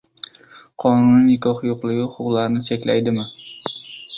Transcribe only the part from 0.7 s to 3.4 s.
"Qonuniy nikoh yo`qligi huquqlarni cheklaydimi?"